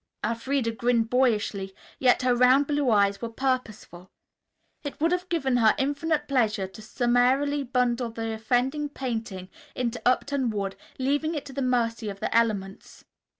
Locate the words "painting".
8.89-9.47